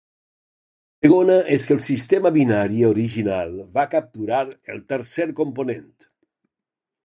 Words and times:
La 1.03 1.05
segona 1.07 1.35
és 1.55 1.65
que 1.67 1.73
el 1.79 1.81
sistema 1.89 2.31
binari 2.39 2.81
original 2.89 3.53
va 3.77 3.87
capturar 3.95 4.43
el 4.77 4.85
tercer 4.95 5.31
component. 5.45 5.89